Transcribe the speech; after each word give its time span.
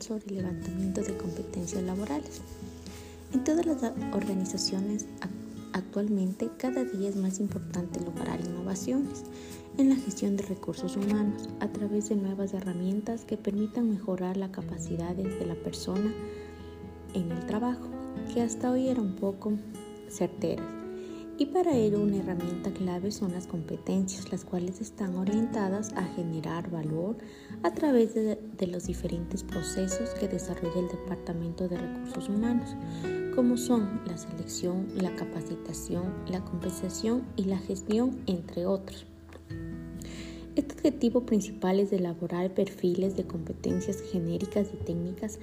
sobre 0.00 0.24
el 0.26 0.36
levantamiento 0.36 1.02
de 1.02 1.16
competencias 1.16 1.82
laborales. 1.82 2.40
En 3.32 3.42
todas 3.42 3.66
las 3.66 3.82
organizaciones 4.12 5.06
actualmente 5.72 6.50
cada 6.58 6.84
día 6.84 7.08
es 7.08 7.16
más 7.16 7.40
importante 7.40 8.00
lograr 8.00 8.40
innovaciones 8.40 9.24
en 9.78 9.90
la 9.90 9.96
gestión 9.96 10.36
de 10.36 10.44
recursos 10.44 10.96
humanos 10.96 11.48
a 11.60 11.68
través 11.68 12.08
de 12.08 12.16
nuevas 12.16 12.54
herramientas 12.54 13.24
que 13.24 13.36
permitan 13.36 13.90
mejorar 13.90 14.36
las 14.36 14.50
capacidades 14.50 15.38
de 15.38 15.46
la 15.46 15.54
persona 15.54 16.12
en 17.14 17.30
el 17.32 17.46
trabajo, 17.46 17.88
que 18.32 18.42
hasta 18.42 18.70
hoy 18.70 18.88
era 18.88 19.00
un 19.00 19.16
poco 19.16 19.52
certeras. 20.08 20.85
Y 21.38 21.44
para 21.46 21.76
ello 21.76 22.00
una 22.00 22.16
herramienta 22.16 22.70
clave 22.70 23.10
son 23.10 23.32
las 23.32 23.46
competencias, 23.46 24.32
las 24.32 24.42
cuales 24.46 24.80
están 24.80 25.16
orientadas 25.16 25.92
a 25.92 26.02
generar 26.02 26.70
valor 26.70 27.18
a 27.62 27.74
través 27.74 28.14
de, 28.14 28.38
los 28.66 28.86
diferentes 28.86 29.42
procesos 29.44 30.10
que 30.18 30.28
desarrolla 30.28 30.80
el 30.80 30.88
Departamento 30.88 31.68
de 31.68 31.76
Recursos 31.76 32.30
Humanos, 32.30 32.74
como 33.34 33.58
son 33.58 34.00
la 34.06 34.16
selección, 34.16 34.88
la 34.94 35.14
capacitación, 35.14 36.14
la 36.30 36.42
compensación 36.42 37.26
y 37.36 37.44
la 37.44 37.58
gestión, 37.58 38.18
entre 38.26 38.64
otros. 38.64 39.04
Este 40.54 40.72
objetivo 40.72 41.26
principal 41.26 41.80
es 41.80 41.92
elaborar 41.92 42.54
perfiles 42.54 43.14
de 43.14 43.26
competencias 43.26 44.00
genéricas 44.10 44.68
y 44.72 44.82
técnicas 44.86 45.38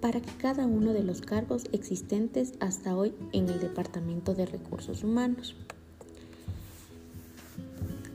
para 0.00 0.20
que 0.20 0.30
cada 0.36 0.66
uno 0.66 0.92
de 0.92 1.02
los 1.02 1.20
cargos 1.20 1.64
existentes 1.72 2.52
hasta 2.60 2.96
hoy 2.96 3.14
en 3.32 3.48
el 3.48 3.60
Departamento 3.60 4.34
de 4.34 4.46
Recursos 4.46 5.02
Humanos, 5.02 5.56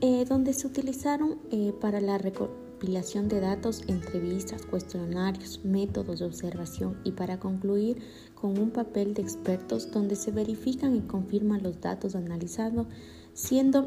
eh, 0.00 0.24
donde 0.28 0.52
se 0.52 0.66
utilizaron 0.66 1.38
eh, 1.50 1.72
para 1.80 2.00
la 2.00 2.18
recopilación 2.18 3.28
de 3.28 3.40
datos, 3.40 3.84
entrevistas, 3.86 4.66
cuestionarios, 4.66 5.60
métodos 5.64 6.18
de 6.18 6.26
observación 6.26 6.98
y 7.04 7.12
para 7.12 7.38
concluir 7.38 8.02
con 8.34 8.58
un 8.58 8.70
papel 8.70 9.14
de 9.14 9.22
expertos 9.22 9.90
donde 9.90 10.16
se 10.16 10.30
verifican 10.30 10.96
y 10.96 11.00
confirman 11.00 11.62
los 11.62 11.80
datos 11.80 12.14
analizados, 12.14 12.86
siendo 13.32 13.86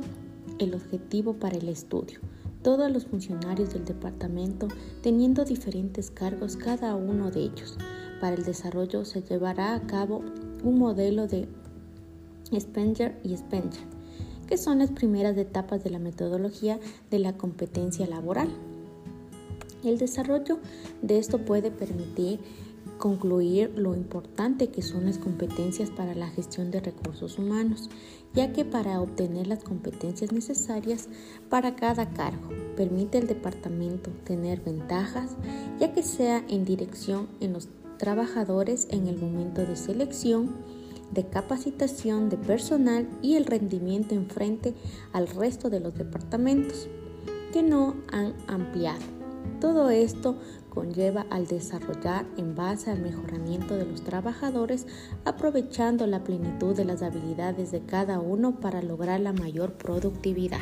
el 0.59 0.73
objetivo 0.73 1.33
para 1.33 1.57
el 1.57 1.69
estudio 1.69 2.19
todos 2.61 2.91
los 2.91 3.05
funcionarios 3.05 3.73
del 3.73 3.85
departamento 3.85 4.67
teniendo 5.01 5.45
diferentes 5.45 6.11
cargos 6.11 6.57
cada 6.57 6.95
uno 6.95 7.31
de 7.31 7.41
ellos. 7.41 7.77
Para 8.19 8.35
el 8.35 8.43
desarrollo 8.43 9.05
se 9.05 9.21
llevará 9.21 9.75
a 9.75 9.81
cabo 9.81 10.23
un 10.63 10.79
modelo 10.79 11.27
de 11.27 11.47
Spenger 12.57 13.19
y 13.23 13.35
Spenger, 13.37 13.83
que 14.47 14.57
son 14.57 14.79
las 14.79 14.91
primeras 14.91 15.37
etapas 15.37 15.83
de 15.83 15.89
la 15.89 15.99
metodología 15.99 16.79
de 17.11 17.19
la 17.19 17.33
competencia 17.37 18.07
laboral. 18.07 18.49
El 19.83 19.97
desarrollo 19.97 20.59
de 21.01 21.19
esto 21.19 21.39
puede 21.39 21.69
permitir 21.69 22.39
concluir 22.97 23.73
lo 23.75 23.95
importante 23.95 24.69
que 24.69 24.81
son 24.81 25.05
las 25.05 25.17
competencias 25.17 25.89
para 25.89 26.15
la 26.15 26.29
gestión 26.29 26.71
de 26.71 26.79
recursos 26.79 27.37
humanos, 27.37 27.89
ya 28.33 28.53
que 28.53 28.65
para 28.65 29.01
obtener 29.01 29.47
las 29.47 29.63
competencias 29.63 30.31
necesarias 30.31 31.07
para 31.49 31.75
cada 31.75 32.09
cargo 32.09 32.49
permite 32.75 33.17
al 33.17 33.27
departamento 33.27 34.11
tener 34.23 34.61
ventajas, 34.61 35.35
ya 35.79 35.93
que 35.93 36.03
sea 36.03 36.43
en 36.47 36.65
dirección 36.65 37.27
en 37.39 37.53
los 37.53 37.69
trabajadores 37.97 38.87
en 38.91 39.07
el 39.07 39.17
momento 39.17 39.65
de 39.65 39.75
selección, 39.75 40.55
de 41.11 41.25
capacitación 41.27 42.29
de 42.29 42.37
personal 42.37 43.07
y 43.21 43.35
el 43.35 43.45
rendimiento 43.45 44.13
en 44.13 44.29
frente 44.29 44.75
al 45.13 45.27
resto 45.27 45.69
de 45.69 45.79
los 45.79 45.95
departamentos 45.95 46.87
que 47.53 47.63
no 47.63 47.95
han 48.11 48.33
ampliado. 48.47 49.01
Todo 49.61 49.89
esto 49.89 50.37
conlleva 50.77 51.25
al 51.31 51.47
desarrollar 51.47 52.27
en 52.37 52.53
base 52.53 52.91
al 52.91 53.01
mejoramiento 53.01 53.75
de 53.75 53.87
los 53.87 54.03
trabajadores, 54.03 54.85
aprovechando 55.25 56.05
la 56.05 56.23
plenitud 56.23 56.75
de 56.75 56.85
las 56.85 57.01
habilidades 57.01 57.71
de 57.71 57.81
cada 57.81 58.19
uno 58.19 58.59
para 58.59 58.83
lograr 58.83 59.19
la 59.19 59.33
mayor 59.33 59.73
productividad. 59.73 60.59